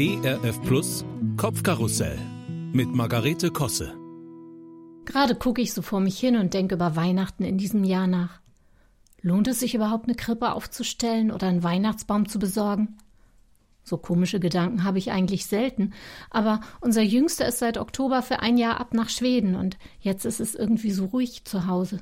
[0.00, 1.04] ERF Plus
[1.36, 2.16] Kopfkarussell
[2.72, 3.96] mit Margarete Kosse.
[5.04, 8.40] Gerade gucke ich so vor mich hin und denke über Weihnachten in diesem Jahr nach.
[9.22, 12.96] Lohnt es sich überhaupt eine Krippe aufzustellen oder einen Weihnachtsbaum zu besorgen?
[13.82, 15.92] So komische Gedanken habe ich eigentlich selten,
[16.30, 20.38] aber unser Jüngster ist seit Oktober für ein Jahr ab nach Schweden und jetzt ist
[20.38, 21.98] es irgendwie so ruhig zu Hause.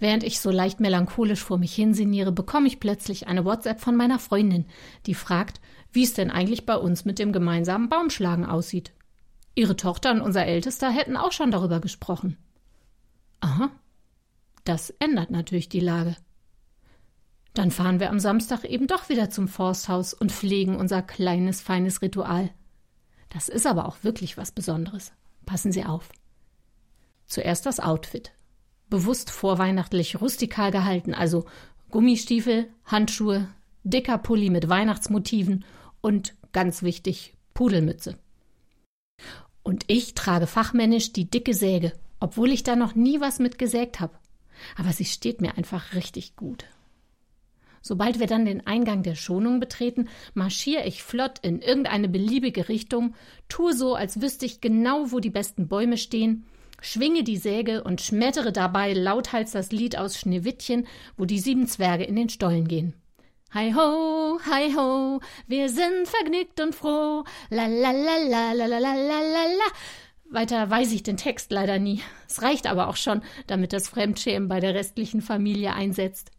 [0.00, 4.18] Während ich so leicht melancholisch vor mich hinsinniere, bekomme ich plötzlich eine WhatsApp von meiner
[4.18, 4.64] Freundin,
[5.04, 5.60] die fragt,
[5.92, 8.92] wie es denn eigentlich bei uns mit dem gemeinsamen Baumschlagen aussieht.
[9.54, 12.38] Ihre Tochter und unser Ältester hätten auch schon darüber gesprochen.
[13.40, 13.70] Aha.
[14.64, 16.16] Das ändert natürlich die Lage.
[17.52, 22.00] Dann fahren wir am Samstag eben doch wieder zum Forsthaus und pflegen unser kleines, feines
[22.00, 22.50] Ritual.
[23.28, 25.12] Das ist aber auch wirklich was Besonderes.
[25.44, 26.08] Passen Sie auf.
[27.26, 28.32] Zuerst das Outfit
[28.90, 31.46] bewusst vorweihnachtlich rustikal gehalten, also
[31.90, 33.48] Gummistiefel, Handschuhe,
[33.84, 35.64] dicker Pulli mit Weihnachtsmotiven
[36.00, 38.18] und ganz wichtig Pudelmütze.
[39.62, 44.00] Und ich trage fachmännisch die dicke Säge, obwohl ich da noch nie was mit gesägt
[44.00, 44.14] habe.
[44.76, 46.64] Aber sie steht mir einfach richtig gut.
[47.82, 53.14] Sobald wir dann den Eingang der Schonung betreten, marschiere ich flott in irgendeine beliebige Richtung,
[53.48, 56.44] tue so, als wüsste ich genau, wo die besten Bäume stehen
[56.80, 62.04] schwinge die Säge und schmettere dabei lauthals das Lied aus Schneewittchen, wo die sieben Zwerge
[62.04, 62.94] in den Stollen gehen.
[63.52, 67.24] Hi ho, hi ho, wir sind vergnügt und froh.
[67.50, 69.70] La la la la la la la la la.
[70.30, 72.00] Weiter weiß ich den Text leider nie.
[72.28, 76.30] Es reicht aber auch schon, damit das Fremdschämen bei der restlichen Familie einsetzt.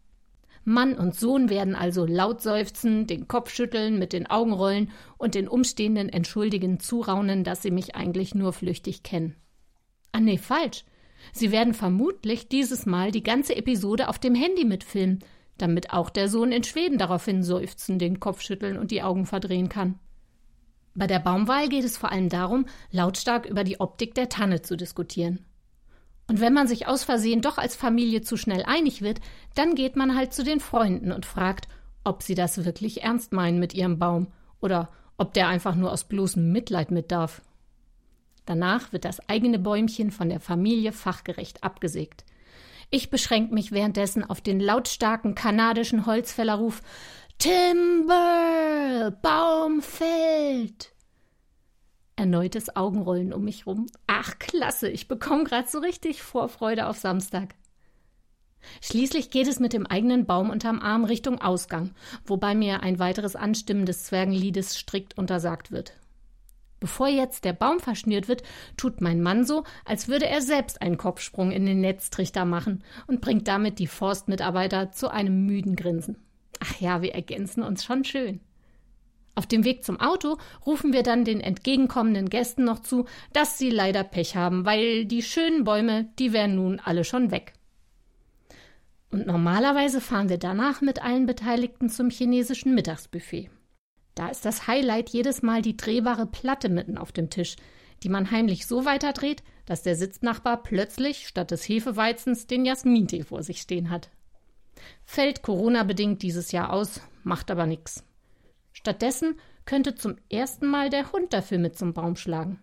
[0.64, 5.34] Mann und Sohn werden also laut seufzen, den Kopf schütteln, mit den Augen rollen und
[5.34, 9.36] den Umstehenden entschuldigen zuraunen, dass sie mich eigentlich nur flüchtig kennen.
[10.12, 10.84] Ah nee, falsch.
[11.32, 15.20] Sie werden vermutlich dieses Mal die ganze Episode auf dem Handy mitfilmen,
[15.58, 19.68] damit auch der Sohn in Schweden daraufhin seufzen, den Kopf schütteln und die Augen verdrehen
[19.68, 19.98] kann.
[20.94, 24.76] Bei der Baumwahl geht es vor allem darum, lautstark über die Optik der Tanne zu
[24.76, 25.44] diskutieren.
[26.28, 29.20] Und wenn man sich aus Versehen doch als Familie zu schnell einig wird,
[29.54, 31.68] dann geht man halt zu den Freunden und fragt,
[32.04, 34.28] ob sie das wirklich ernst meinen mit ihrem Baum
[34.60, 37.42] oder ob der einfach nur aus bloßem Mitleid mit darf.
[38.46, 42.24] Danach wird das eigene Bäumchen von der Familie fachgerecht abgesägt.
[42.90, 46.82] Ich beschränke mich währenddessen auf den lautstarken kanadischen Holzfällerruf
[47.38, 50.92] Timber, Baum fällt.
[52.16, 53.86] Erneutes Augenrollen um mich rum.
[54.06, 57.54] Ach, klasse, ich bekomme gerade so richtig Vorfreude auf Samstag.
[58.80, 63.34] Schließlich geht es mit dem eigenen Baum unterm Arm Richtung Ausgang, wobei mir ein weiteres
[63.34, 65.94] Anstimmen des Zwergenliedes strikt untersagt wird.
[66.82, 68.42] Bevor jetzt der Baum verschnürt wird,
[68.76, 73.20] tut mein Mann so, als würde er selbst einen Kopfsprung in den Netztrichter machen und
[73.20, 76.16] bringt damit die Forstmitarbeiter zu einem müden Grinsen.
[76.58, 78.40] Ach ja, wir ergänzen uns schon schön.
[79.36, 83.70] Auf dem Weg zum Auto rufen wir dann den entgegenkommenden Gästen noch zu, dass sie
[83.70, 87.52] leider Pech haben, weil die schönen Bäume, die wären nun alle schon weg.
[89.12, 93.50] Und normalerweise fahren wir danach mit allen Beteiligten zum chinesischen Mittagsbuffet.
[94.14, 97.56] Da ist das Highlight jedes Mal die drehbare Platte mitten auf dem Tisch,
[98.02, 103.42] die man heimlich so weiterdreht, dass der Sitznachbar plötzlich statt des Hefeweizens den Jasmintee vor
[103.42, 104.10] sich stehen hat.
[105.04, 108.04] Fällt Corona-bedingt dieses Jahr aus, macht aber nichts.
[108.72, 112.58] Stattdessen könnte zum ersten Mal der Hund dafür mit zum Baum schlagen.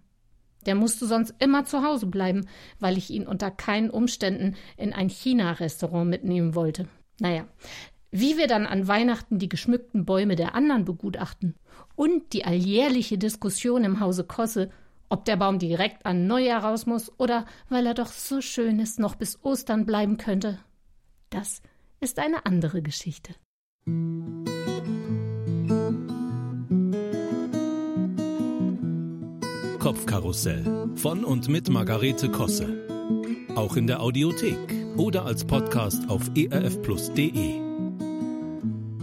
[0.66, 2.48] Der musste sonst immer zu Hause bleiben,
[2.80, 6.90] weil ich ihn unter keinen Umständen in ein China-Restaurant mitnehmen wollte.
[7.20, 7.48] Naja,
[8.12, 11.56] wie wir dann an Weihnachten die geschmückten Bäume der anderen begutachten
[11.96, 14.70] und die alljährliche Diskussion im Hause Kosse,
[15.10, 19.00] ob der Baum direkt an Neujahr raus muss oder weil er doch so schön ist,
[19.00, 20.60] noch bis Ostern bleiben könnte.
[21.30, 21.62] Das
[22.00, 23.34] ist eine andere Geschichte.
[29.80, 32.86] Kopfkarussell von und mit Margarete Kosse.
[33.56, 34.58] Auch in der Audiothek
[34.98, 37.69] oder als Podcast auf erfplus.de.